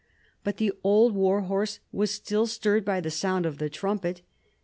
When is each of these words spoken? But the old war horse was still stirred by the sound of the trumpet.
But 0.43 0.57
the 0.57 0.71
old 0.83 1.13
war 1.13 1.41
horse 1.41 1.79
was 1.91 2.09
still 2.09 2.47
stirred 2.47 2.83
by 2.83 3.01
the 3.01 3.11
sound 3.11 3.45
of 3.45 3.59
the 3.59 3.69
trumpet. 3.69 4.23